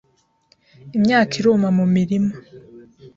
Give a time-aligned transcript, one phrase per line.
[0.97, 2.33] imyaka iruma mu mirima